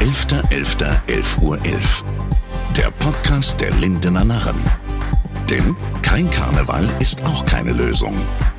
[0.00, 1.58] 11.11.11 Uhr.
[1.62, 2.04] 11.
[2.74, 4.56] Der Podcast der Lindener Narren.
[5.50, 8.14] Denn kein Karneval ist auch keine Lösung.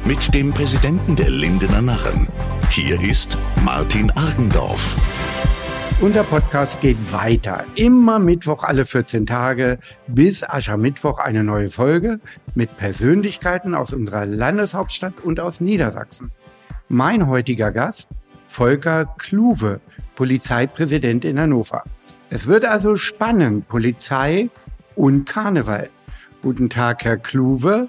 [0.05, 2.27] Mit dem Präsidenten der Lindener Narren.
[2.69, 4.95] Hier ist Martin Argendorf.
[5.99, 7.65] Unser Podcast geht weiter.
[7.73, 12.19] Immer Mittwoch alle 14 Tage bis Aschermittwoch eine neue Folge
[12.53, 16.31] mit Persönlichkeiten aus unserer Landeshauptstadt und aus Niedersachsen.
[16.87, 18.09] Mein heutiger Gast,
[18.51, 19.79] Volker Kluwe,
[20.15, 21.85] Polizeipräsident in Hannover.
[22.29, 24.49] Es wird also spannend, Polizei
[24.97, 25.89] und Karneval.
[26.41, 27.87] Guten Tag, Herr Kluwe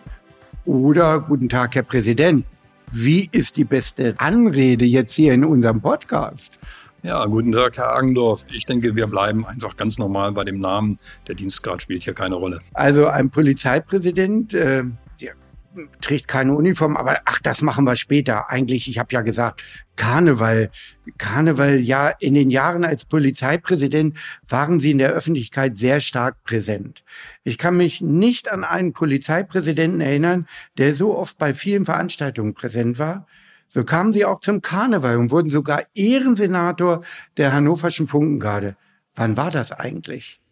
[0.64, 2.44] oder guten Tag, Herr Präsident.
[2.92, 6.60] Wie ist die beste Anrede jetzt hier in unserem Podcast?
[7.02, 8.44] Ja, guten Tag, Herr Agendorf.
[8.48, 11.00] Ich denke, wir bleiben einfach ganz normal bei dem Namen.
[11.26, 12.60] Der Dienstgrad spielt hier keine Rolle.
[12.74, 14.84] Also ein Polizeipräsident, äh,
[16.00, 18.50] trägt keine Uniform, aber ach, das machen wir später.
[18.50, 19.62] Eigentlich, ich habe ja gesagt,
[19.96, 20.70] Karneval.
[21.18, 24.16] Karneval, ja, in den Jahren als Polizeipräsident
[24.48, 27.04] waren Sie in der Öffentlichkeit sehr stark präsent.
[27.44, 30.46] Ich kann mich nicht an einen Polizeipräsidenten erinnern,
[30.78, 33.26] der so oft bei vielen Veranstaltungen präsent war.
[33.68, 37.02] So kamen sie auch zum Karneval und wurden sogar Ehrensenator
[37.38, 38.76] der Hannoverschen Funkengarde.
[39.14, 40.42] Wann war das eigentlich?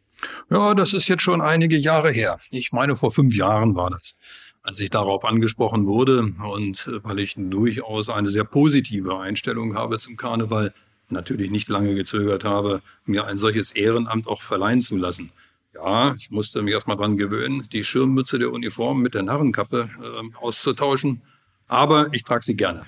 [0.50, 2.38] Ja, das ist jetzt schon einige Jahre her.
[2.50, 4.18] Ich meine, vor fünf Jahren war das.
[4.62, 10.16] Als ich darauf angesprochen wurde und weil ich durchaus eine sehr positive Einstellung habe zum
[10.16, 10.74] Karneval,
[11.08, 15.30] natürlich nicht lange gezögert habe, mir ein solches Ehrenamt auch verleihen zu lassen.
[15.74, 20.36] Ja, ich musste mich erstmal dran gewöhnen, die Schirmmütze der Uniform mit der Narrenkappe äh,
[20.36, 21.22] auszutauschen.
[21.68, 22.84] Aber ich trage sie gerne.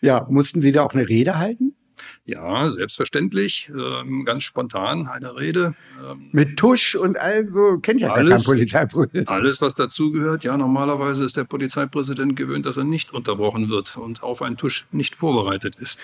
[0.00, 1.67] Ja, mussten Sie da auch eine Rede halten?
[2.24, 3.70] Ja, selbstverständlich.
[3.74, 5.74] Ähm, ganz spontan eine Rede.
[6.10, 9.28] Ähm, Mit Tusch und also kennt ja alles, kein Polizeipräsident.
[9.28, 10.44] Alles, was dazugehört.
[10.44, 14.86] Ja, normalerweise ist der Polizeipräsident gewöhnt, dass er nicht unterbrochen wird und auf einen Tusch
[14.92, 15.98] nicht vorbereitet ist.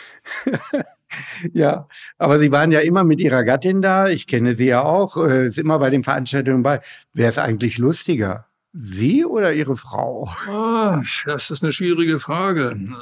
[1.53, 4.09] ja, aber Sie waren ja immer mit Ihrer Gattin da.
[4.09, 5.17] Ich kenne Sie ja auch.
[5.17, 6.81] Äh, ist immer bei den Veranstaltungen bei.
[7.13, 8.47] Wäre es eigentlich lustiger?
[8.73, 10.29] Sie oder Ihre Frau?
[10.49, 12.73] Ah, das ist eine schwierige Frage.
[12.73, 12.97] Ähm,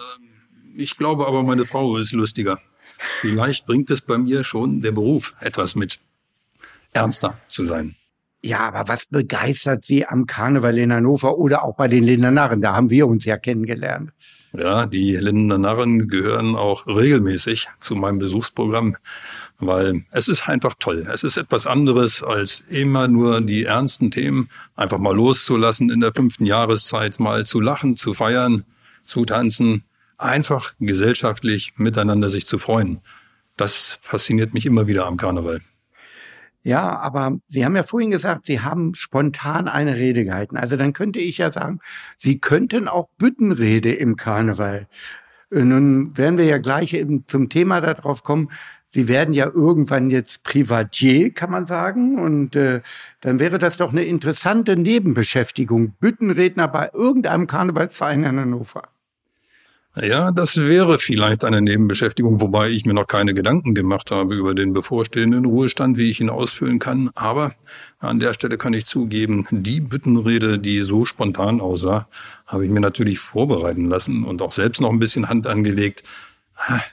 [0.77, 2.59] ich glaube aber, meine Frau ist lustiger.
[3.21, 6.01] Vielleicht bringt es bei mir schon der Beruf etwas mit,
[6.93, 7.97] ernster zu sein.
[8.45, 12.61] Ja, aber was begeistert Sie am Karneval in Hannover oder auch bei den Lindernarren?
[12.61, 14.11] Da haben wir uns ja kennengelernt.
[14.53, 18.97] Ja, die Lindernarren gehören auch regelmäßig zu meinem Besuchsprogramm,
[19.59, 21.07] weil es ist einfach toll.
[21.11, 26.13] Es ist etwas anderes als immer nur die ernsten Themen einfach mal loszulassen in der
[26.13, 28.65] fünften Jahreszeit, mal zu lachen, zu feiern,
[29.05, 29.85] zu tanzen
[30.23, 33.01] einfach gesellschaftlich miteinander sich zu freuen.
[33.57, 35.61] Das fasziniert mich immer wieder am Karneval.
[36.65, 40.57] Ja, aber Sie haben ja vorhin gesagt, Sie haben spontan eine Rede gehalten.
[40.57, 41.81] Also dann könnte ich ja sagen,
[42.19, 44.87] Sie könnten auch Büttenrede im Karneval.
[45.51, 48.51] Äh, nun werden wir ja gleich eben zum Thema darauf kommen.
[48.89, 52.19] Sie werden ja irgendwann jetzt Privatier, kann man sagen.
[52.19, 52.83] Und äh,
[53.23, 55.95] dann wäre das doch eine interessante Nebenbeschäftigung.
[55.99, 58.85] Büttenredner bei irgendeinem Karnevalsverein in Hannover.
[59.95, 64.55] Ja, das wäre vielleicht eine Nebenbeschäftigung, wobei ich mir noch keine Gedanken gemacht habe über
[64.55, 67.11] den bevorstehenden Ruhestand, wie ich ihn ausfüllen kann.
[67.15, 67.55] Aber
[67.99, 72.09] an der Stelle kann ich zugeben, die Büttenrede, die so spontan aussah,
[72.47, 76.05] habe ich mir natürlich vorbereiten lassen und auch selbst noch ein bisschen Hand angelegt.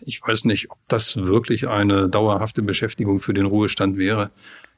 [0.05, 4.29] Ich weiß nicht, ob das wirklich eine dauerhafte Beschäftigung für den Ruhestand wäre.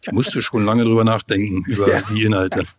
[0.02, 2.02] Ich musste schon lange drüber nachdenken, über ja.
[2.10, 2.66] die Inhalte.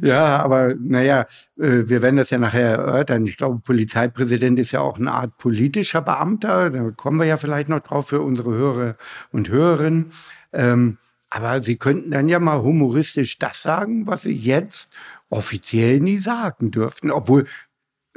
[0.00, 1.26] Ja, aber naja,
[1.58, 3.26] äh, wir werden das ja nachher erörtern.
[3.26, 6.70] Ich glaube, Polizeipräsident ist ja auch eine Art politischer Beamter.
[6.70, 8.96] Da kommen wir ja vielleicht noch drauf für unsere Hörer
[9.32, 10.06] und Hörerinnen.
[10.54, 10.96] Ähm,
[11.28, 14.90] aber Sie könnten dann ja mal humoristisch das sagen, was Sie jetzt
[15.28, 17.10] offiziell nie sagen dürften.
[17.10, 17.46] Obwohl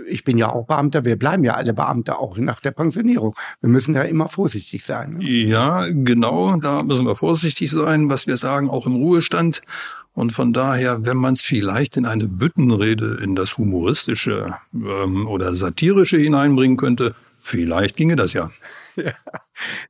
[0.07, 3.35] ich bin ja auch Beamter, wir bleiben ja alle Beamte auch nach der Pensionierung.
[3.61, 5.17] Wir müssen da immer vorsichtig sein.
[5.17, 5.25] Ne?
[5.25, 9.61] Ja, genau, da müssen wir vorsichtig sein, was wir sagen, auch im Ruhestand.
[10.13, 15.55] Und von daher, wenn man es vielleicht in eine Büttenrede, in das Humoristische ähm, oder
[15.55, 18.51] Satirische hineinbringen könnte, vielleicht ginge das ja.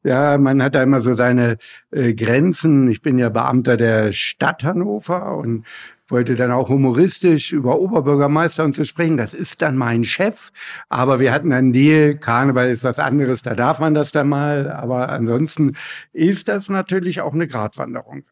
[0.03, 0.37] Ja.
[0.37, 1.57] man hat da immer so seine
[1.91, 2.89] äh, Grenzen.
[2.89, 5.65] Ich bin ja Beamter der Stadt Hannover und
[6.07, 9.17] wollte dann auch humoristisch über Oberbürgermeister und zu sprechen.
[9.17, 10.51] Das ist dann mein Chef.
[10.89, 12.15] Aber wir hatten einen Deal.
[12.15, 13.41] Karneval ist was anderes.
[13.41, 14.71] Da darf man das dann mal.
[14.71, 15.75] Aber ansonsten
[16.11, 18.23] ist das natürlich auch eine Gratwanderung.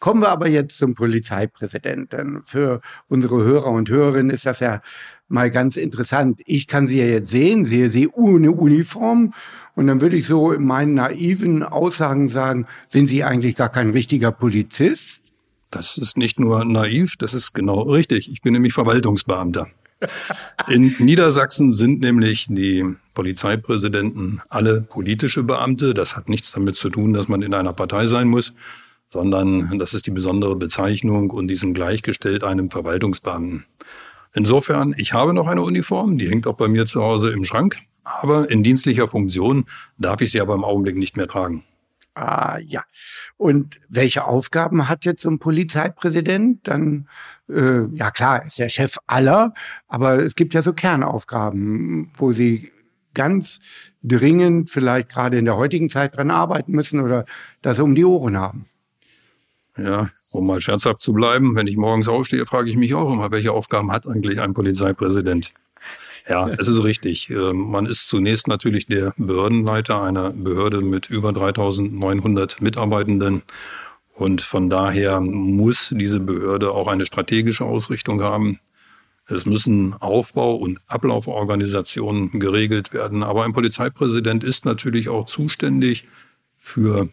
[0.00, 2.42] Kommen wir aber jetzt zum Polizeipräsidenten.
[2.46, 4.80] Für unsere Hörer und Hörerinnen ist das ja
[5.28, 6.40] mal ganz interessant.
[6.46, 9.34] Ich kann Sie ja jetzt sehen, sehe Sie ohne Uniform.
[9.74, 13.90] Und dann würde ich so in meinen naiven Aussagen sagen, sind Sie eigentlich gar kein
[13.90, 15.20] richtiger Polizist?
[15.70, 18.30] Das ist nicht nur naiv, das ist genau richtig.
[18.30, 19.68] Ich bin nämlich Verwaltungsbeamter.
[20.66, 25.92] In Niedersachsen sind nämlich die Polizeipräsidenten alle politische Beamte.
[25.92, 28.54] Das hat nichts damit zu tun, dass man in einer Partei sein muss,
[29.10, 33.66] sondern das ist die besondere Bezeichnung und die sind gleichgestellt einem Verwaltungsbeamten.
[34.32, 37.78] Insofern, ich habe noch eine Uniform, die hängt auch bei mir zu Hause im Schrank,
[38.04, 39.66] aber in dienstlicher Funktion
[39.98, 41.64] darf ich sie aber im Augenblick nicht mehr tragen.
[42.14, 42.84] Ah ja.
[43.36, 46.66] Und welche Aufgaben hat jetzt so ein Polizeipräsident?
[46.66, 47.08] Dann,
[47.48, 49.54] äh, ja klar, ist der Chef aller,
[49.88, 52.72] aber es gibt ja so Kernaufgaben, wo sie
[53.14, 53.60] ganz
[54.02, 57.24] dringend vielleicht gerade in der heutigen Zeit dran arbeiten müssen oder
[57.62, 58.66] das um die Ohren haben.
[59.82, 63.30] Ja, um mal scherzhaft zu bleiben, wenn ich morgens aufstehe, frage ich mich auch immer,
[63.30, 65.54] welche Aufgaben hat eigentlich ein Polizeipräsident?
[66.28, 67.30] Ja, es ist richtig.
[67.30, 73.42] Ähm, man ist zunächst natürlich der Behördenleiter einer Behörde mit über 3900 Mitarbeitenden.
[74.14, 78.60] Und von daher muss diese Behörde auch eine strategische Ausrichtung haben.
[79.26, 83.22] Es müssen Aufbau- und Ablauforganisationen geregelt werden.
[83.22, 86.06] Aber ein Polizeipräsident ist natürlich auch zuständig
[86.58, 87.08] für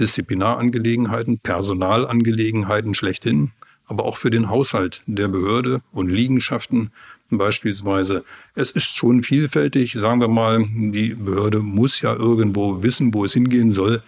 [0.00, 3.52] Disziplinarangelegenheiten, Personalangelegenheiten schlechthin,
[3.86, 6.90] aber auch für den Haushalt der Behörde und Liegenschaften
[7.30, 8.24] beispielsweise.
[8.54, 13.34] Es ist schon vielfältig, sagen wir mal, die Behörde muss ja irgendwo wissen, wo es
[13.34, 14.02] hingehen soll,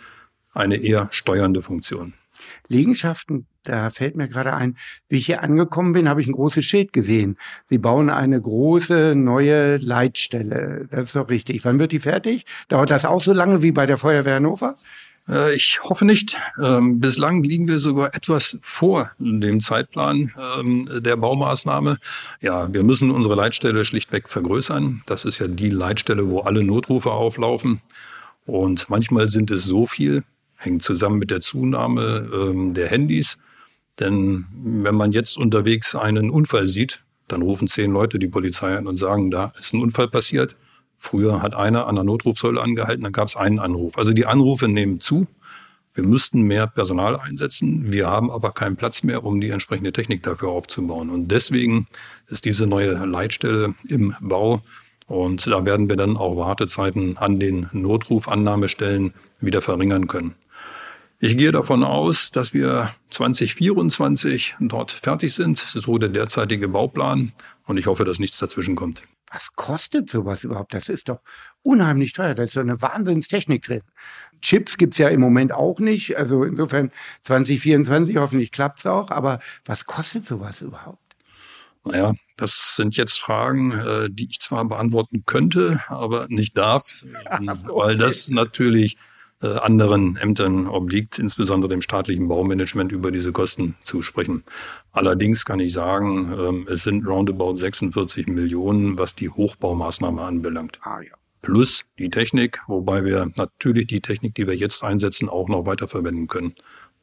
[0.53, 2.15] eine eher steuernde Funktion.
[2.69, 4.77] Liegenschaften, da fällt mir gerade ein,
[5.09, 7.37] wie ich hier angekommen bin, habe ich ein großes Schild gesehen.
[7.69, 10.89] Sie bauen eine große neue Leitstelle.
[10.91, 11.65] Das ist doch richtig.
[11.65, 12.47] Wann wird die fertig?
[12.69, 14.75] Dauert das auch so lange wie bei der Feuerwehr Hannover?
[15.31, 16.37] Äh, ich hoffe nicht.
[16.61, 21.99] Ähm, bislang liegen wir sogar etwas vor dem Zeitplan ähm, der Baumaßnahme.
[22.41, 25.03] Ja, wir müssen unsere Leitstelle schlichtweg vergrößern.
[25.07, 27.81] Das ist ja die Leitstelle, wo alle Notrufe auflaufen.
[28.47, 30.25] Und manchmal sind es so viel,
[30.57, 33.39] hängt zusammen mit der Zunahme ähm, der Handys.
[34.01, 38.89] Denn wenn man jetzt unterwegs einen Unfall sieht, dann rufen zehn Leute die Polizei an
[38.89, 40.57] und sagen, da ist ein Unfall passiert.
[41.03, 43.97] Früher hat einer an der Notrufsäule angehalten, dann gab es einen Anruf.
[43.97, 45.27] Also die Anrufe nehmen zu.
[45.95, 47.91] Wir müssten mehr Personal einsetzen.
[47.91, 51.09] Wir haben aber keinen Platz mehr, um die entsprechende Technik dafür aufzubauen.
[51.09, 51.89] Und deswegen
[52.29, 54.63] ist diese neue Leitstelle im Bau.
[55.07, 60.35] Und da werden wir dann auch Wartezeiten an den Notrufannahmestellen wieder verringern können.
[61.19, 65.59] Ich gehe davon aus, dass wir 2024 dort fertig sind.
[65.59, 67.33] So der derzeitige Bauplan.
[67.67, 70.75] Und ich hoffe, dass nichts dazwischen kommt was kostet sowas überhaupt?
[70.75, 71.21] Das ist doch
[71.63, 72.35] unheimlich teuer.
[72.35, 73.83] Da ist so eine Wahnsinnstechnik drin.
[74.43, 76.17] Chips gibt's ja im Moment auch nicht.
[76.17, 76.91] Also insofern
[77.23, 79.11] 2024 hoffentlich klappt's auch.
[79.11, 80.99] Aber was kostet sowas überhaupt?
[81.85, 87.07] Naja, das sind jetzt Fragen, äh, die ich zwar beantworten könnte, aber nicht darf,
[87.65, 88.99] weil das natürlich
[89.49, 94.45] anderen Ämtern obliegt, insbesondere dem staatlichen Baumanagement, über diese Kosten zu sprechen.
[94.93, 100.79] Allerdings kann ich sagen, ähm, es sind roundabout 46 Millionen, was die Hochbaumaßnahme anbelangt.
[100.83, 101.15] Ah, ja.
[101.43, 106.29] Plus die Technik, wobei wir natürlich die Technik, die wir jetzt einsetzen, auch noch weiterverwenden
[106.29, 106.55] können,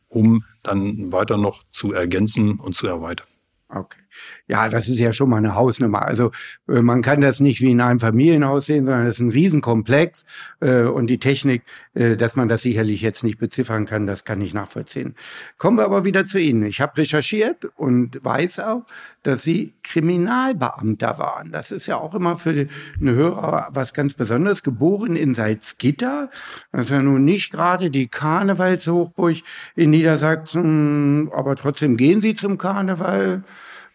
[0.08, 3.28] um dann weiter noch zu ergänzen und zu erweitern.
[3.70, 4.00] Okay.
[4.48, 6.04] Ja, das ist ja schon mal eine Hausnummer.
[6.04, 6.32] Also
[6.68, 10.26] äh, man kann das nicht wie in einem Familienhaus sehen, sondern das ist ein Riesenkomplex
[10.62, 14.42] äh, und die Technik, äh, dass man das sicherlich jetzt nicht beziffern kann, das kann
[14.42, 15.16] ich nachvollziehen.
[15.58, 16.64] Kommen wir aber wieder zu Ihnen.
[16.64, 18.86] Ich habe recherchiert und weiß auch,
[19.24, 21.52] dass Sie Kriminalbeamter waren.
[21.52, 22.68] Das ist ja auch immer für
[23.02, 24.64] eine Hörer was ganz Besonderes.
[24.64, 26.30] Geboren in Salzgitter,
[26.72, 29.38] das ist ja nun nicht gerade die Karnevalshochburg
[29.76, 33.44] in Niedersachsen, aber trotzdem gehen Sie zum Karneval.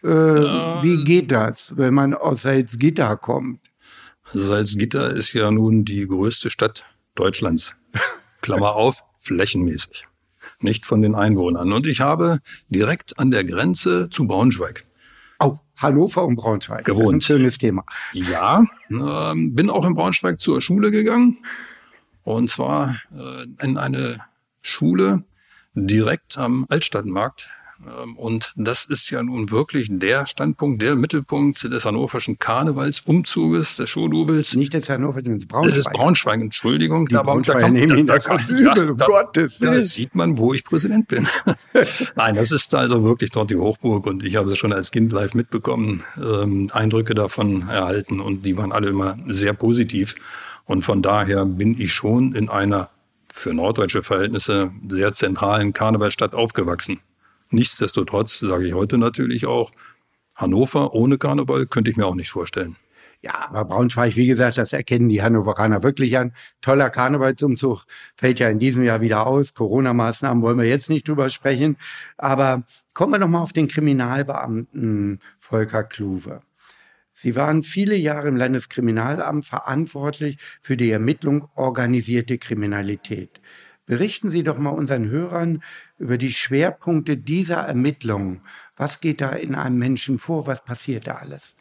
[0.03, 0.83] Äh, ja.
[0.83, 3.59] Wie geht das, wenn man aus Salzgitter kommt?
[4.33, 7.73] Salzgitter ist ja nun die größte Stadt Deutschlands.
[8.41, 10.05] Klammer auf, flächenmäßig.
[10.59, 11.71] Nicht von den Einwohnern.
[11.71, 14.85] Und ich habe direkt an der Grenze zu Braunschweig.
[15.39, 16.85] Oh, Hannover und Braunschweig.
[16.85, 17.05] Gewohnt.
[17.05, 17.85] Das ist ein schönes Thema.
[18.13, 21.37] Ja, äh, bin auch in Braunschweig zur Schule gegangen.
[22.23, 24.19] Und zwar äh, in eine
[24.61, 25.23] Schule
[25.75, 27.49] direkt am Altstadtmarkt
[28.17, 34.55] und das ist ja nun wirklich der Standpunkt, der Mittelpunkt des hannoverschen Karnevalsumzuges, des Schuhdubels.
[34.55, 35.75] Nicht des Hannoverschen, des Braunschweig.
[35.75, 37.07] Des Braunschweig, Entschuldigung.
[37.07, 40.63] Die aber da, kommt, da, da, kommt, übel, da, Gottes Da sieht man, wo ich
[40.63, 41.27] Präsident bin.
[42.15, 45.11] Nein, das ist also wirklich dort die Hochburg und ich habe es schon als Kind
[45.11, 50.15] live mitbekommen, ähm, Eindrücke davon erhalten und die waren alle immer sehr positiv.
[50.65, 52.89] Und von daher bin ich schon in einer
[53.33, 56.99] für norddeutsche Verhältnisse sehr zentralen Karnevalstadt aufgewachsen.
[57.53, 59.71] Nichtsdestotrotz sage ich heute natürlich auch,
[60.35, 62.75] Hannover ohne Karneval könnte ich mir auch nicht vorstellen.
[63.21, 66.33] Ja, aber Braunschweig, wie gesagt, das erkennen die Hannoveraner wirklich an.
[66.61, 69.53] Toller Karnevalsumzug fällt ja in diesem Jahr wieder aus.
[69.53, 71.77] Corona-Maßnahmen wollen wir jetzt nicht drüber sprechen.
[72.17, 76.41] Aber kommen wir noch mal auf den Kriminalbeamten Volker Kluwe.
[77.13, 83.39] Sie waren viele Jahre im Landeskriminalamt verantwortlich für die Ermittlung organisierte Kriminalität.
[83.85, 85.61] Berichten Sie doch mal unseren Hörern
[85.99, 88.41] über die Schwerpunkte dieser Ermittlungen.
[88.77, 90.47] Was geht da in einem Menschen vor?
[90.47, 91.55] Was passiert da alles?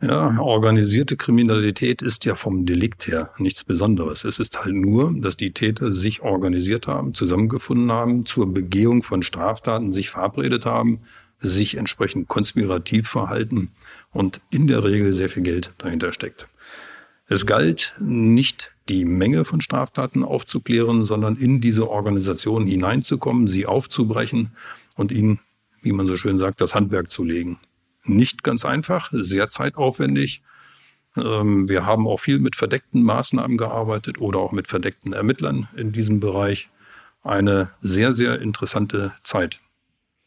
[0.00, 4.24] Ja, organisierte Kriminalität ist ja vom Delikt her nichts Besonderes.
[4.24, 9.22] Es ist halt nur, dass die Täter sich organisiert haben, zusammengefunden haben, zur Begehung von
[9.22, 11.00] Straftaten sich verabredet haben,
[11.38, 13.70] sich entsprechend konspirativ verhalten
[14.10, 16.46] und in der Regel sehr viel Geld dahinter steckt.
[17.28, 24.52] Es galt nicht die Menge von Straftaten aufzuklären, sondern in diese Organisation hineinzukommen, sie aufzubrechen
[24.94, 25.40] und ihnen,
[25.82, 27.58] wie man so schön sagt, das Handwerk zu legen
[28.08, 30.42] nicht ganz einfach, sehr zeitaufwendig.
[31.16, 35.92] Ähm, wir haben auch viel mit verdeckten Maßnahmen gearbeitet oder auch mit verdeckten Ermittlern in
[35.92, 36.70] diesem Bereich.
[37.22, 39.60] Eine sehr, sehr interessante Zeit.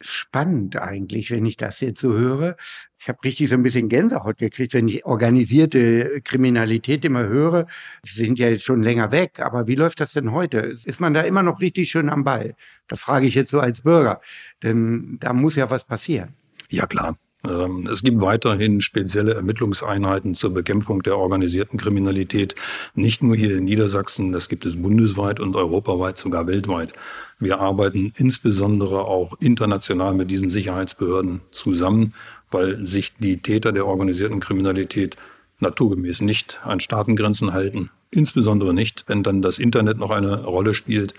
[0.02, 2.56] Spannend eigentlich, wenn ich das jetzt so höre.
[3.00, 7.68] Ich habe richtig so ein bisschen Gänsehaut gekriegt, wenn ich organisierte Kriminalität immer höre.
[8.04, 10.60] Sie sind ja jetzt schon länger weg, aber wie läuft das denn heute?
[10.60, 12.56] Ist man da immer noch richtig schön am Ball?
[12.88, 14.22] Da frage ich jetzt so als Bürger,
[14.64, 16.36] denn da muss ja was passieren.
[16.70, 22.56] Ja klar, es gibt weiterhin spezielle Ermittlungseinheiten zur Bekämpfung der organisierten Kriminalität,
[22.96, 26.92] nicht nur hier in Niedersachsen, das gibt es bundesweit und europaweit, sogar weltweit.
[27.40, 32.14] Wir arbeiten insbesondere auch international mit diesen Sicherheitsbehörden zusammen,
[32.52, 35.16] weil sich die Täter der organisierten Kriminalität
[35.60, 41.14] naturgemäß nicht an Staatengrenzen halten, insbesondere nicht, wenn dann das Internet noch eine Rolle spielt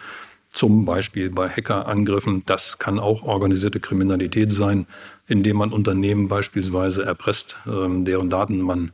[0.50, 2.42] zum Beispiel bei Hackerangriffen.
[2.46, 4.86] Das kann auch organisierte Kriminalität sein,
[5.28, 8.92] indem man Unternehmen beispielsweise erpresst, ähm, deren Daten man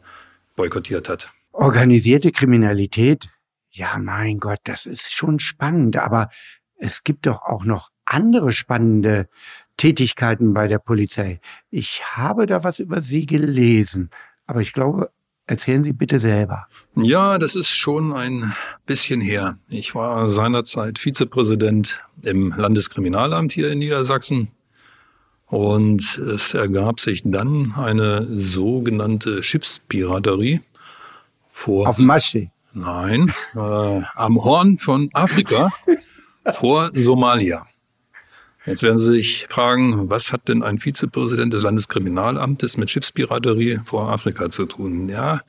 [0.55, 1.33] boykottiert hat.
[1.53, 3.29] Organisierte Kriminalität?
[3.71, 6.29] Ja, mein Gott, das ist schon spannend, aber
[6.77, 9.29] es gibt doch auch noch andere spannende
[9.77, 11.41] Tätigkeiten bei der Polizei.
[11.71, 14.11] Ich habe da was über Sie gelesen,
[14.47, 15.11] aber ich glaube,
[15.49, 16.67] Erzählen Sie bitte selber.
[16.97, 19.59] Ja, das ist schon ein bisschen her.
[19.69, 24.49] Ich war seinerzeit Vizepräsident im Landeskriminalamt hier in Niedersachsen.
[25.47, 30.61] Und es ergab sich dann eine sogenannte Schiffspiraterie
[31.53, 31.89] vor.
[31.89, 32.51] Auf dem Maschsee?
[32.73, 35.71] Nein, äh, am Horn von Afrika
[36.55, 37.67] vor Somalia.
[38.67, 44.11] Jetzt werden Sie sich fragen, was hat denn ein Vizepräsident des Landeskriminalamtes mit Schiffspiraterie vor
[44.11, 45.09] Afrika zu tun?
[45.09, 45.43] Ja,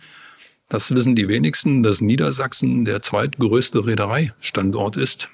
[0.69, 5.29] das wissen die wenigsten, dass Niedersachsen der zweitgrößte Reedereistandort ist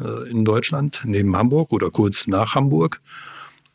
[0.00, 3.00] äh, in Deutschland, neben Hamburg oder kurz nach Hamburg.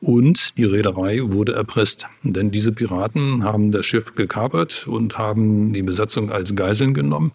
[0.01, 5.83] Und die Reederei wurde erpresst, denn diese Piraten haben das Schiff gekapert und haben die
[5.83, 7.31] Besatzung als Geiseln genommen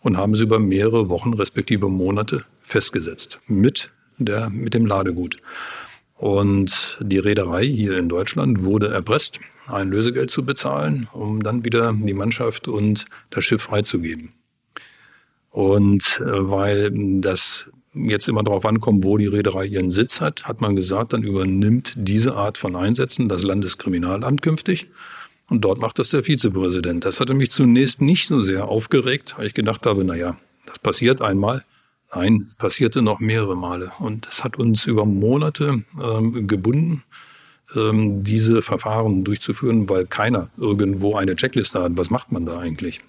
[0.00, 5.38] und haben sie über mehrere Wochen respektive Monate festgesetzt mit der, mit dem Ladegut.
[6.14, 11.92] Und die Reederei hier in Deutschland wurde erpresst, ein Lösegeld zu bezahlen, um dann wieder
[11.92, 14.32] die Mannschaft und das Schiff freizugeben.
[15.50, 16.90] Und äh, weil
[17.20, 21.22] das jetzt immer darauf ankommt, wo die Reederei ihren Sitz hat, hat man gesagt, dann
[21.22, 24.88] übernimmt diese Art von Einsätzen das Landeskriminalamt künftig.
[25.48, 27.04] Und dort macht das der Vizepräsident.
[27.04, 30.78] Das hatte mich zunächst nicht so sehr aufgeregt, weil ich gedacht habe, na ja, das
[30.78, 31.64] passiert einmal.
[32.14, 33.90] Nein, es passierte noch mehrere Male.
[33.98, 37.02] Und es hat uns über Monate ähm, gebunden,
[37.74, 41.96] ähm, diese Verfahren durchzuführen, weil keiner irgendwo eine Checkliste hat.
[41.96, 43.00] Was macht man da eigentlich?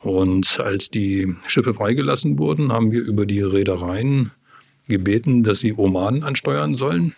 [0.00, 4.32] Und als die Schiffe freigelassen wurden, haben wir über die Reedereien
[4.88, 7.14] gebeten, dass sie Oman ansteuern sollen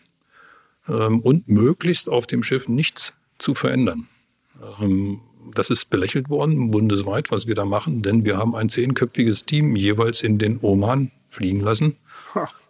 [0.88, 4.06] ähm, und möglichst auf dem Schiff nichts zu verändern.
[4.80, 5.20] Ähm,
[5.54, 9.76] das ist belächelt worden bundesweit, was wir da machen, denn wir haben ein zehnköpfiges Team
[9.76, 11.96] jeweils in den Oman fliegen lassen,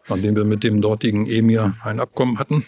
[0.09, 2.65] nachdem wir mit dem dortigen Emir ein Abkommen hatten.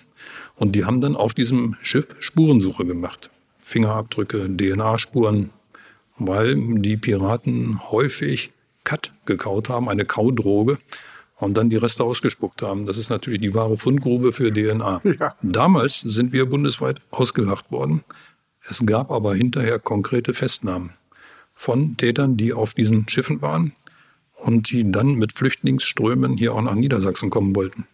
[0.57, 3.31] Und die haben dann auf diesem Schiff Spurensuche gemacht.
[3.61, 5.51] Fingerabdrücke, DNA-Spuren,
[6.19, 8.53] weil die Piraten häufig
[8.85, 10.79] Kat gekaut haben, eine Kaudroge,
[11.41, 12.87] und dann die Reste ausgespuckt haben.
[12.87, 15.01] Das ist natürlich die wahre Fundgrube für DNA.
[15.21, 15.37] Ja.
[15.43, 18.03] Damals sind wir bundesweit ausgelacht worden.
[18.71, 20.93] Es gab aber hinterher konkrete Festnahmen
[21.55, 23.73] von Tätern, die auf diesen Schiffen waren
[24.35, 27.87] und die dann mit Flüchtlingsströmen hier auch nach Niedersachsen kommen wollten.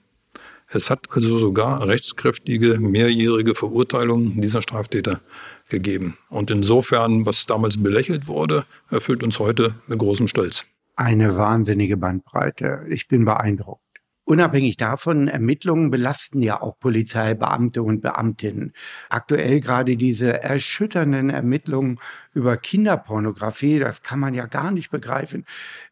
[0.69, 5.21] Es hat also sogar rechtskräftige mehrjährige Verurteilungen dieser Straftäter
[5.69, 6.17] gegeben.
[6.29, 10.67] Und insofern, was damals belächelt wurde, erfüllt uns heute mit großem Stolz.
[10.97, 12.87] Eine wahnsinnige Bandbreite.
[12.89, 13.84] Ich bin beeindruckt.
[14.25, 18.73] Unabhängig davon, Ermittlungen belasten ja auch Polizeibeamte und Beamtinnen.
[19.11, 22.01] Aktuell gerade diese erschütternden Ermittlungen
[22.33, 25.45] über Kinderpornografie, das kann man ja gar nicht begreifen.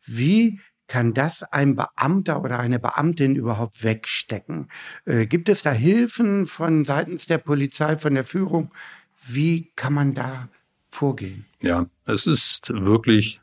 [0.05, 4.69] Wie kann das ein Beamter oder eine Beamtin überhaupt wegstecken?
[5.05, 8.73] Äh, gibt es da Hilfen von seitens der Polizei, von der Führung?
[9.27, 10.49] Wie kann man da
[10.93, 11.47] vorgehen.
[11.61, 13.41] Ja, es ist wirklich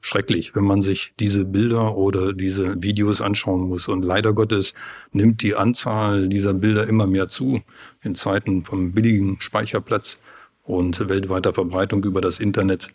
[0.00, 3.88] schrecklich, wenn man sich diese Bilder oder diese Videos anschauen muss.
[3.88, 4.74] Und leider Gottes
[5.12, 7.62] nimmt die Anzahl dieser Bilder immer mehr zu
[8.02, 10.20] in Zeiten vom billigen Speicherplatz
[10.64, 12.88] und weltweiter Verbreitung über das Internet.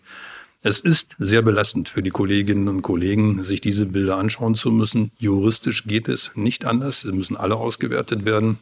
[0.62, 5.12] Es ist sehr belastend für die Kolleginnen und Kollegen, sich diese Bilder anschauen zu müssen.
[5.20, 7.02] Juristisch geht es nicht anders.
[7.02, 8.58] Sie müssen alle ausgewertet werden.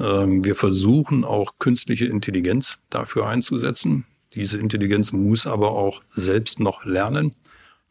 [0.00, 4.06] Ähm, wir versuchen auch künstliche Intelligenz dafür einzusetzen.
[4.34, 7.34] Diese Intelligenz muss aber auch selbst noch lernen.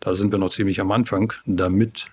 [0.07, 2.05] Da sind wir noch ziemlich am Anfang, damit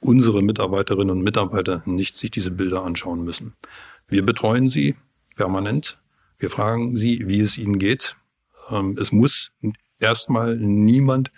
[0.00, 3.54] unsere Mitarbeiterinnen und Mitarbeiter nicht sich diese Bilder anschauen müssen.
[4.08, 4.96] Wir betreuen sie
[5.36, 6.00] permanent.
[6.40, 8.16] Wir fragen sie, wie es ihnen geht.
[8.68, 9.52] Ähm, es muss
[10.00, 11.30] erstmal niemand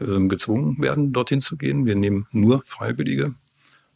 [0.00, 1.86] ähm, gezwungen werden, dorthin zu gehen.
[1.86, 3.34] Wir nehmen nur Freiwillige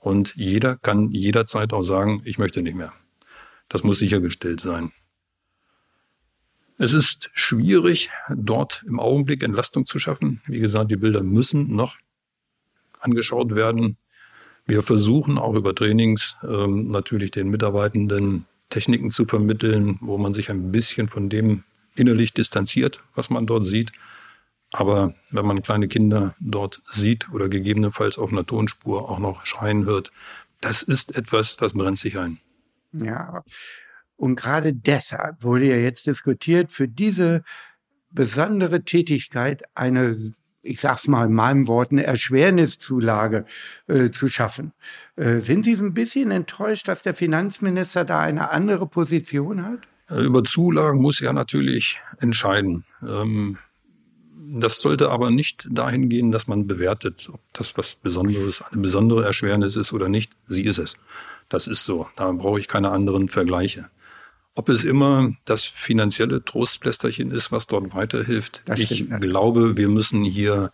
[0.01, 2.93] und jeder kann jederzeit auch sagen, ich möchte nicht mehr.
[3.69, 4.91] Das muss sichergestellt sein.
[6.79, 10.43] Es ist schwierig, dort im Augenblick Entlastung zu schaffen.
[10.47, 11.97] Wie gesagt, die Bilder müssen noch
[13.01, 13.97] angeschaut werden.
[14.67, 20.51] Wir versuchen auch über Trainings ähm, natürlich den Mitarbeitenden Techniken zu vermitteln, wo man sich
[20.51, 21.65] ein bisschen von dem
[21.95, 23.93] innerlich distanziert, was man dort sieht.
[24.73, 29.87] Aber wenn man kleine Kinder dort sieht oder gegebenenfalls auf einer Tonspur auch noch schreien
[29.87, 30.11] hört,
[30.61, 32.39] das ist etwas, das brennt sich ein.
[32.93, 33.45] Ja,
[34.17, 37.43] und gerade deshalb wurde ja jetzt diskutiert, für diese
[38.11, 40.17] besondere Tätigkeit eine,
[40.63, 43.45] ich sag's mal in meinen Worten, Erschwerniszulage
[43.87, 44.73] äh, zu schaffen.
[45.17, 49.81] Äh, sind Sie ein bisschen enttäuscht, dass der Finanzminister da eine andere Position hat?
[50.11, 52.85] Äh, über Zulagen muss er natürlich entscheiden.
[53.03, 53.59] Ähm,
[54.49, 59.25] das sollte aber nicht dahin gehen, dass man bewertet, ob das was Besonderes, eine besondere
[59.25, 60.33] Erschwernis ist oder nicht.
[60.43, 60.97] Sie ist es.
[61.49, 62.09] Das ist so.
[62.17, 63.91] Da brauche ich keine anderen Vergleiche.
[64.57, 70.71] Ob es immer das finanzielle Trostplästerchen ist, was dort weiterhilft, ich glaube, wir müssen hier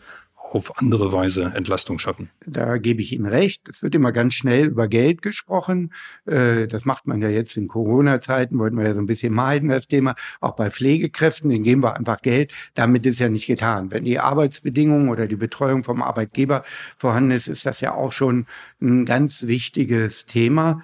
[0.55, 2.31] auf andere Weise Entlastung schaffen.
[2.47, 3.69] Da gebe ich Ihnen recht.
[3.69, 5.93] Es wird immer ganz schnell über Geld gesprochen.
[6.27, 9.71] Äh, das macht man ja jetzt in Corona-Zeiten, wollten wir ja so ein bisschen meiden,
[9.71, 10.15] das Thema.
[10.41, 12.53] Auch bei Pflegekräften, denen geben wir einfach Geld.
[12.75, 13.91] Damit ist ja nicht getan.
[13.91, 16.65] Wenn die Arbeitsbedingungen oder die Betreuung vom Arbeitgeber
[16.99, 18.47] vorhanden ist, ist das ja auch schon
[18.81, 20.83] ein ganz wichtiges Thema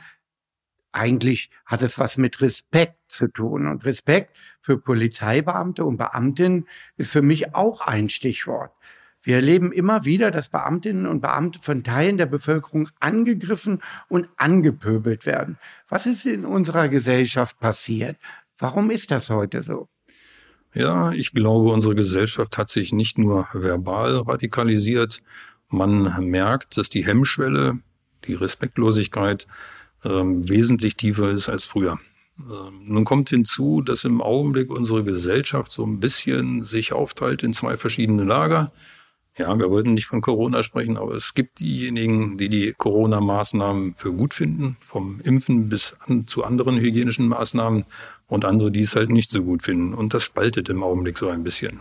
[0.99, 3.67] eigentlich hat es was mit Respekt zu tun.
[3.67, 8.73] Und Respekt für Polizeibeamte und Beamtinnen ist für mich auch ein Stichwort.
[9.23, 15.27] Wir erleben immer wieder, dass Beamtinnen und Beamte von Teilen der Bevölkerung angegriffen und angepöbelt
[15.27, 15.59] werden.
[15.89, 18.17] Was ist in unserer Gesellschaft passiert?
[18.59, 19.89] Warum ist das heute so?
[20.75, 25.23] Ja, ich glaube, unsere Gesellschaft hat sich nicht nur verbal radikalisiert.
[25.69, 27.79] Man merkt, dass die Hemmschwelle,
[28.25, 29.47] die Respektlosigkeit
[30.05, 31.99] ähm, wesentlich tiefer ist als früher.
[32.39, 37.53] Ähm, nun kommt hinzu, dass im Augenblick unsere Gesellschaft so ein bisschen sich aufteilt in
[37.53, 38.73] zwei verschiedene Lager.
[39.37, 44.13] Ja, wir wollten nicht von Corona sprechen, aber es gibt diejenigen, die die Corona-Maßnahmen für
[44.13, 47.85] gut finden, vom Impfen bis an, zu anderen hygienischen Maßnahmen
[48.27, 49.95] und andere, die es halt nicht so gut finden.
[49.95, 51.81] Und das spaltet im Augenblick so ein bisschen.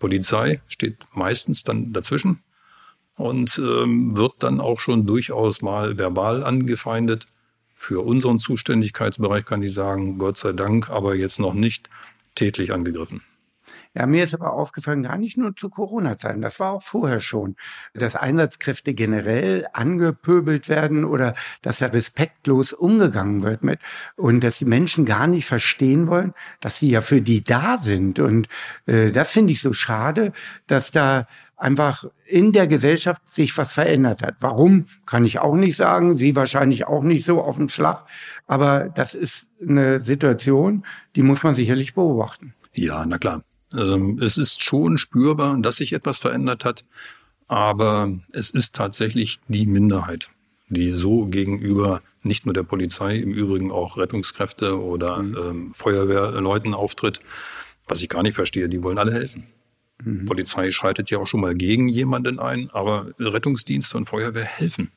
[0.00, 2.40] Polizei steht meistens dann dazwischen
[3.16, 7.28] und ähm, wird dann auch schon durchaus mal verbal angefeindet.
[7.80, 11.88] Für unseren Zuständigkeitsbereich kann ich sagen, Gott sei Dank, aber jetzt noch nicht
[12.34, 13.22] tätlich angegriffen.
[13.94, 17.54] Ja, mir ist aber aufgefallen, gar nicht nur zu Corona-Zeiten, das war auch vorher schon,
[17.94, 23.78] dass Einsatzkräfte generell angepöbelt werden oder dass da respektlos umgegangen wird mit
[24.16, 28.18] und dass die Menschen gar nicht verstehen wollen, dass sie ja für die da sind.
[28.18, 28.48] Und
[28.86, 30.32] äh, das finde ich so schade,
[30.66, 31.26] dass da
[31.58, 34.36] einfach in der Gesellschaft sich was verändert hat.
[34.40, 36.14] Warum, kann ich auch nicht sagen.
[36.14, 38.06] Sie wahrscheinlich auch nicht so auf dem Schlag.
[38.46, 42.54] Aber das ist eine Situation, die muss man sicherlich beobachten.
[42.72, 43.42] Ja, na klar.
[43.74, 46.84] Ähm, es ist schon spürbar, dass sich etwas verändert hat.
[47.48, 50.30] Aber es ist tatsächlich die Minderheit,
[50.68, 55.36] die so gegenüber nicht nur der Polizei, im Übrigen auch Rettungskräfte oder mhm.
[55.36, 57.20] ähm, Feuerwehrleuten auftritt.
[57.86, 59.46] Was ich gar nicht verstehe, die wollen alle helfen.
[60.02, 60.26] Mhm.
[60.26, 64.90] Polizei schreitet ja auch schon mal gegen jemanden ein, aber Rettungsdienste und Feuerwehr helfen.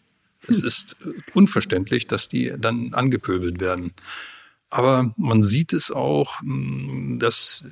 [0.48, 0.68] Es hm.
[0.68, 3.94] ist äh, unverständlich, dass die dann angepöbelt werden.
[4.70, 7.64] Aber man sieht es auch, hm, dass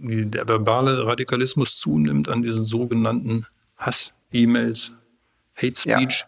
[0.00, 4.92] der verbale Radikalismus zunimmt an diesen sogenannten Hass-E-Mails,
[5.56, 6.26] Hate Speech, ja.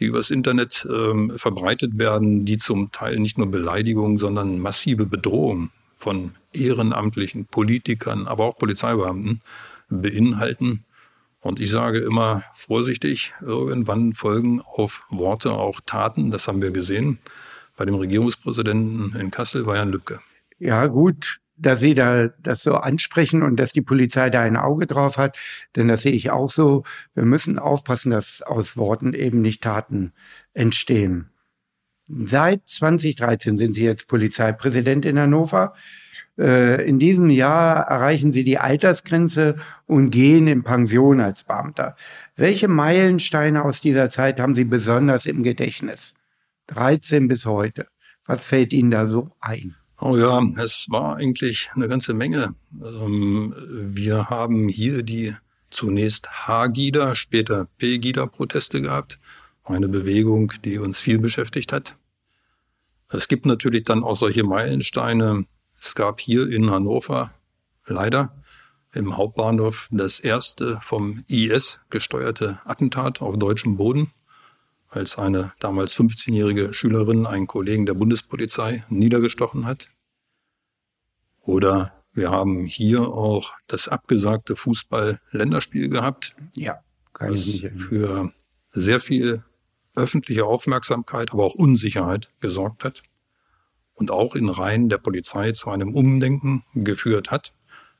[0.00, 5.70] die übers Internet ähm, verbreitet werden, die zum Teil nicht nur Beleidigungen, sondern massive Bedrohungen
[5.94, 9.40] von ehrenamtlichen Politikern, aber auch Polizeibeamten
[10.00, 10.84] beinhalten.
[11.40, 16.30] Und ich sage immer vorsichtig, irgendwann folgen auf Worte auch Taten.
[16.30, 17.18] Das haben wir gesehen.
[17.76, 20.20] Bei dem Regierungspräsidenten in Kassel war ja ein Lücke.
[20.58, 21.40] Ja, gut.
[21.56, 25.38] dass Sie da das so ansprechen und dass die Polizei da ein Auge drauf hat,
[25.76, 26.82] denn das sehe ich auch so.
[27.14, 30.12] Wir müssen aufpassen, dass aus Worten eben nicht Taten
[30.54, 31.30] entstehen.
[32.08, 35.74] Seit 2013 sind Sie jetzt Polizeipräsident in Hannover.
[36.38, 41.96] Äh, in diesem Jahr erreichen Sie die Altersgrenze und gehen in Pension als Beamter.
[42.36, 46.14] Welche Meilensteine aus dieser Zeit haben Sie besonders im Gedächtnis?
[46.68, 47.86] 13 bis heute.
[48.26, 49.74] Was fällt Ihnen da so ein?
[50.00, 52.54] Oh ja, es war eigentlich eine ganze Menge.
[52.82, 53.54] Ähm,
[53.94, 55.34] wir haben hier die
[55.70, 59.18] zunächst H-Gida, später P-Gida-Proteste gehabt.
[59.64, 61.96] Eine Bewegung, die uns viel beschäftigt hat.
[63.10, 65.44] Es gibt natürlich dann auch solche Meilensteine.
[65.84, 67.34] Es gab hier in Hannover
[67.86, 68.40] leider
[68.92, 74.12] im Hauptbahnhof das erste vom IS gesteuerte Attentat auf deutschem Boden,
[74.88, 79.88] als eine damals 15-jährige Schülerin einen Kollegen der Bundespolizei niedergestochen hat.
[81.40, 86.36] Oder wir haben hier auch das abgesagte Fußball-Länderspiel gehabt.
[86.54, 86.78] Ja,
[87.12, 88.32] kann was ich für
[88.70, 89.42] sehr viel
[89.96, 93.02] öffentliche Aufmerksamkeit, aber auch Unsicherheit gesorgt hat
[94.02, 97.52] und auch in Reihen der Polizei zu einem Umdenken geführt hat.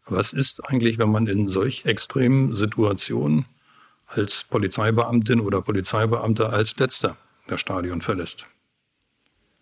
[0.05, 3.45] Was ist eigentlich, wenn man in solch extremen Situationen
[4.09, 8.47] als Polizeibeamtin oder Polizeibeamter als Letzter das Stadion verlässt?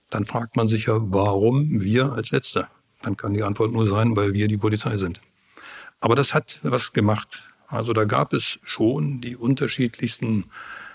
[0.08, 2.70] Dann fragt man sich ja, warum wir als Letzter?
[3.02, 5.20] Dann kann die Antwort nur sein, weil wir die Polizei sind.
[6.00, 7.50] Aber das hat was gemacht.
[7.66, 10.46] Also da gab es schon die unterschiedlichsten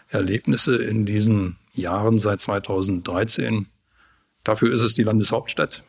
[0.09, 3.67] Erlebnisse in diesen Jahren seit 2013.
[4.45, 5.83] Dafür ist es die Landeshauptstadt.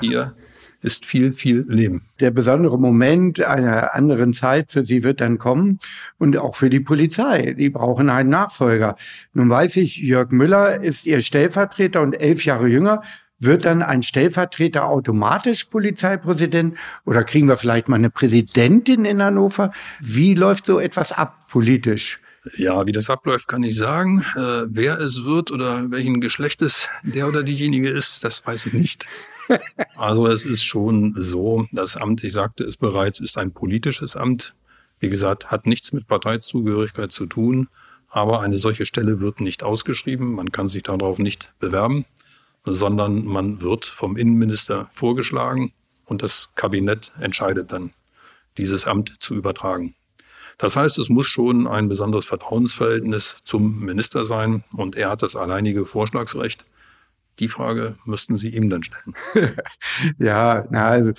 [0.00, 0.36] Hier
[0.82, 2.02] ist viel, viel Leben.
[2.20, 5.80] Der besondere Moment einer anderen Zeit für Sie wird dann kommen
[6.18, 7.54] und auch für die Polizei.
[7.58, 8.96] Die brauchen einen Nachfolger.
[9.32, 13.02] Nun weiß ich, Jörg Müller ist Ihr Stellvertreter und elf Jahre jünger.
[13.38, 19.72] Wird dann ein Stellvertreter automatisch Polizeipräsident oder kriegen wir vielleicht mal eine Präsidentin in Hannover?
[20.00, 22.20] Wie läuft so etwas ab politisch?
[22.56, 24.22] Ja, wie das abläuft, kann ich sagen.
[24.36, 29.06] Äh, wer es wird oder welchen Geschlechtes der oder diejenige ist, das weiß ich nicht.
[29.94, 34.56] Also es ist schon so, das Amt, ich sagte es bereits, ist ein politisches Amt.
[34.98, 37.68] Wie gesagt, hat nichts mit Parteizugehörigkeit zu tun,
[38.08, 40.32] aber eine solche Stelle wird nicht ausgeschrieben.
[40.32, 42.06] Man kann sich darauf nicht bewerben
[42.66, 45.72] sondern man wird vom Innenminister vorgeschlagen
[46.04, 47.92] und das Kabinett entscheidet dann,
[48.58, 49.94] dieses Amt zu übertragen.
[50.58, 55.36] Das heißt, es muss schon ein besonderes Vertrauensverhältnis zum Minister sein und er hat das
[55.36, 56.64] alleinige Vorschlagsrecht.
[57.38, 59.14] Die Frage müssten Sie ihm dann stellen.
[60.18, 61.12] ja, na, also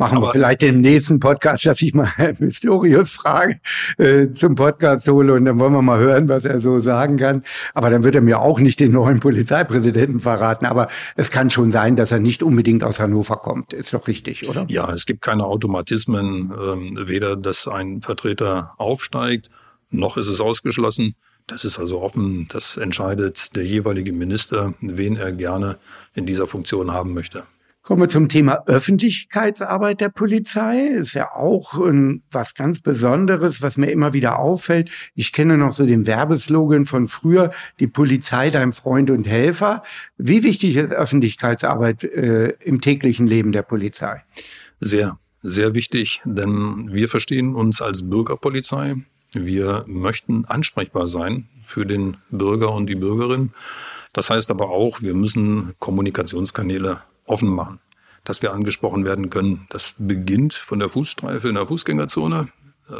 [0.00, 3.60] Machen Aber wir vielleicht im nächsten Podcast, dass ich mal Mysterius frage
[3.98, 7.44] äh, zum Podcast hole und dann wollen wir mal hören, was er so sagen kann.
[7.74, 10.64] Aber dann wird er mir auch nicht den neuen Polizeipräsidenten verraten.
[10.64, 13.74] Aber es kann schon sein, dass er nicht unbedingt aus Hannover kommt.
[13.74, 14.64] Ist doch richtig, oder?
[14.68, 19.50] Ja, es gibt keine Automatismen, ähm, weder dass ein Vertreter aufsteigt,
[19.90, 21.14] noch ist es ausgeschlossen.
[21.46, 22.48] Das ist also offen.
[22.48, 25.76] Das entscheidet der jeweilige Minister, wen er gerne
[26.14, 27.42] in dieser Funktion haben möchte.
[27.90, 30.86] Kommen wir zum Thema Öffentlichkeitsarbeit der Polizei.
[30.86, 35.10] Ist ja auch ein, was ganz Besonderes, was mir immer wieder auffällt.
[35.16, 37.50] Ich kenne noch so den Werbeslogan von früher,
[37.80, 39.82] die Polizei, dein Freund und Helfer.
[40.16, 44.22] Wie wichtig ist Öffentlichkeitsarbeit äh, im täglichen Leben der Polizei?
[44.78, 48.98] Sehr, sehr wichtig, denn wir verstehen uns als Bürgerpolizei.
[49.32, 53.50] Wir möchten ansprechbar sein für den Bürger und die Bürgerin.
[54.12, 57.00] Das heißt aber auch, wir müssen Kommunikationskanäle
[57.30, 57.80] offen machen,
[58.24, 59.66] dass wir angesprochen werden können.
[59.70, 62.48] Das beginnt von der Fußstreife in der Fußgängerzone.
[62.88, 62.94] Äh,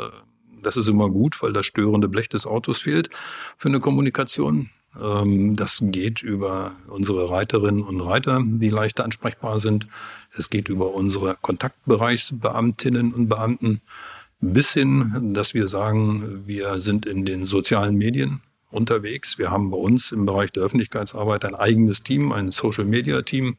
[0.63, 3.11] das ist immer gut, weil das störende Blech des Autos fehlt
[3.57, 4.71] für eine Kommunikation.
[5.01, 9.87] Ähm, das geht über unsere Reiterinnen und Reiter, die leicht ansprechbar sind.
[10.33, 13.81] Es geht über unsere Kontaktbereichsbeamtinnen und Beamten
[14.41, 18.41] bis hin, dass wir sagen, wir sind in den sozialen Medien
[18.71, 19.39] unterwegs.
[19.39, 23.59] Wir haben bei uns im Bereich der Öffentlichkeitsarbeit ein eigenes Team, ein Social Media Team,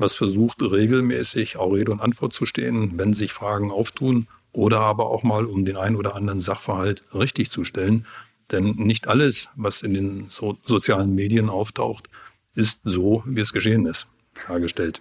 [0.00, 5.06] was versucht regelmäßig auch Rede und Antwort zu stehen, wenn sich Fragen auftun oder aber
[5.06, 8.06] auch mal um den einen oder anderen Sachverhalt richtig zu stellen.
[8.50, 12.08] Denn nicht alles, was in den so sozialen Medien auftaucht,
[12.54, 14.08] ist so, wie es geschehen ist,
[14.48, 15.00] dargestellt.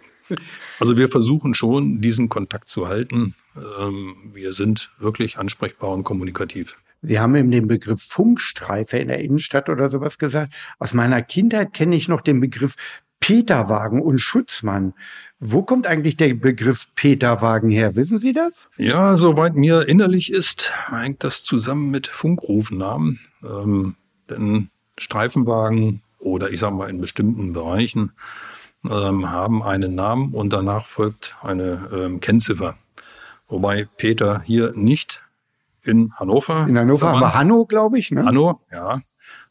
[0.79, 3.33] Also wir versuchen schon, diesen Kontakt zu halten.
[3.81, 6.77] Ähm, wir sind wirklich ansprechbar und kommunikativ.
[7.01, 10.53] Sie haben eben den Begriff Funkstreife in der Innenstadt oder sowas gesagt.
[10.77, 12.75] Aus meiner Kindheit kenne ich noch den Begriff
[13.19, 14.93] Peterwagen und Schutzmann.
[15.39, 17.95] Wo kommt eigentlich der Begriff Peterwagen her?
[17.95, 18.69] Wissen Sie das?
[18.77, 23.19] Ja, soweit mir innerlich ist, hängt das zusammen mit Funkrufnamen.
[23.43, 23.95] Ähm,
[24.29, 28.11] denn Streifenwagen oder ich sage mal in bestimmten Bereichen
[28.89, 32.75] ähm, haben einen Namen und danach folgt eine ähm, Kennziffer.
[33.47, 35.23] Wobei Peter hier nicht
[35.83, 36.67] in Hannover.
[36.67, 37.23] In Hannover verwandt.
[37.23, 38.11] haben wir Hanno, glaube ich.
[38.11, 38.25] Ne?
[38.25, 39.01] Hanno, ja,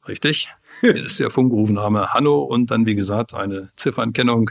[0.06, 0.50] richtig.
[0.82, 4.50] Ist der Funkrufname Hanno und dann, wie gesagt, eine Ziffernkennung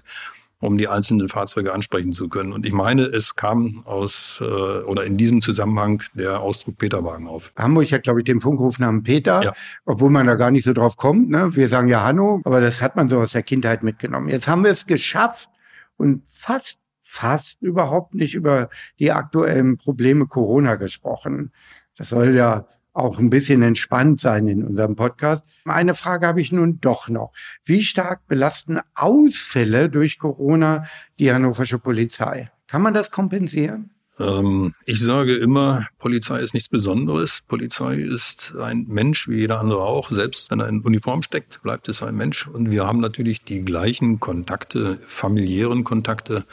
[0.60, 2.52] um die einzelnen Fahrzeuge ansprechen zu können.
[2.52, 7.52] Und ich meine, es kam aus äh, oder in diesem Zusammenhang der Ausdruck Peterwagen auf.
[7.56, 9.54] Hamburg hat, glaube ich, den Funkrufnamen Peter, ja.
[9.86, 11.30] obwohl man da gar nicht so drauf kommt.
[11.30, 11.56] Ne?
[11.56, 14.30] Wir sagen ja Hanno, aber das hat man so aus der Kindheit mitgenommen.
[14.30, 15.50] Jetzt haben wir es geschafft
[15.98, 21.54] und fast fast überhaupt nicht über die aktuellen Probleme Corona gesprochen.
[21.96, 25.46] Das soll ja auch ein bisschen entspannt sein in unserem Podcast.
[25.66, 27.32] Eine Frage habe ich nun doch noch.
[27.64, 30.86] Wie stark belasten Ausfälle durch Corona
[31.20, 32.52] die hannoversche Polizei?
[32.68, 33.92] Kann man das kompensieren?
[34.20, 37.44] Ähm, ich sage immer, Polizei ist nichts Besonderes.
[37.48, 40.10] Polizei ist ein Mensch wie jeder andere auch.
[40.10, 42.48] Selbst wenn er in Uniform steckt, bleibt es ein Mensch.
[42.48, 46.46] Und wir haben natürlich die gleichen Kontakte, familiären Kontakte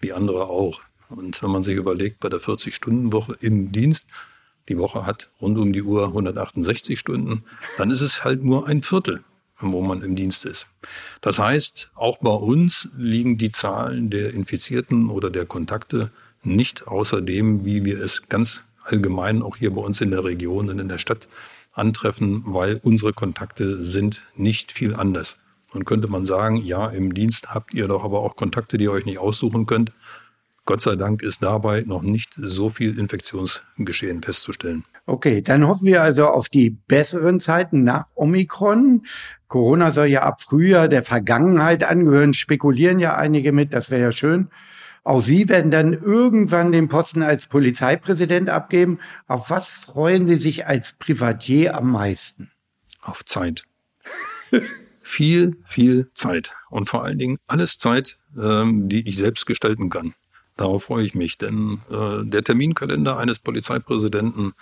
[0.00, 0.80] wie andere auch.
[1.08, 4.06] Und wenn man sich überlegt, bei der 40-Stunden-Woche im Dienst,
[4.68, 7.44] die Woche hat rund um die Uhr 168 Stunden,
[7.76, 9.22] dann ist es halt nur ein Viertel,
[9.60, 10.66] wo man im Dienst ist.
[11.20, 16.10] Das heißt, auch bei uns liegen die Zahlen der Infizierten oder der Kontakte
[16.42, 20.68] nicht außer dem, wie wir es ganz allgemein auch hier bei uns in der Region
[20.68, 21.28] und in der Stadt
[21.72, 25.38] antreffen, weil unsere Kontakte sind nicht viel anders.
[25.72, 28.92] Und könnte man sagen, ja, im Dienst habt ihr doch aber auch Kontakte, die ihr
[28.92, 29.92] euch nicht aussuchen könnt.
[30.64, 34.84] Gott sei Dank ist dabei noch nicht so viel Infektionsgeschehen festzustellen.
[35.06, 39.04] Okay, dann hoffen wir also auf die besseren Zeiten nach Omikron.
[39.48, 44.12] Corona soll ja ab Frühjahr der Vergangenheit angehören, spekulieren ja einige mit, das wäre ja
[44.12, 44.48] schön.
[45.04, 49.00] Auch Sie werden dann irgendwann den Posten als Polizeipräsident abgeben.
[49.26, 52.52] Auf was freuen Sie sich als Privatier am meisten?
[53.00, 53.64] Auf Zeit.
[55.02, 56.52] viel, viel Zeit.
[56.70, 60.14] Und vor allen Dingen alles Zeit, ähm, die ich selbst gestalten kann.
[60.62, 64.52] Darauf freue ich mich, denn äh, der Terminkalender eines Polizeipräsidenten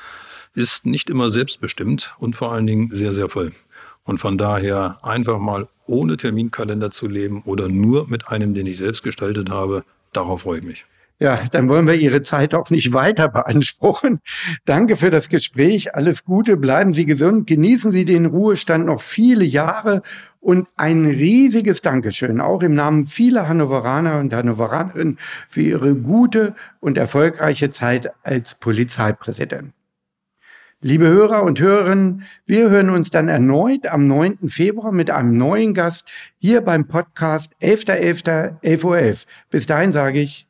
[0.55, 3.53] ist nicht immer selbstbestimmt und vor allen Dingen sehr, sehr voll.
[4.05, 8.79] Und von daher einfach mal ohne Terminkalender zu leben oder nur mit einem, den ich
[8.79, 9.85] selbst gestaltet habe,
[10.15, 10.87] darauf freue ich mich.
[11.23, 14.21] Ja, dann wollen wir Ihre Zeit auch nicht weiter beanspruchen.
[14.65, 15.95] Danke für das Gespräch.
[15.95, 16.57] Alles Gute.
[16.57, 17.47] Bleiben Sie gesund.
[17.47, 20.01] Genießen Sie den Ruhestand noch viele Jahre.
[20.41, 25.19] Und ein riesiges Dankeschön auch im Namen vieler Hannoveraner und Hannoveranerinnen
[25.51, 29.75] für Ihre gute und erfolgreiche Zeit als Polizeipräsident.
[30.81, 34.49] Liebe Hörer und Hörerinnen, wir hören uns dann erneut am 9.
[34.49, 38.99] Februar mit einem neuen Gast hier beim Podcast 11.11.11 .11 Uhr.
[38.99, 39.27] 11.
[39.51, 40.50] Bis dahin sage ich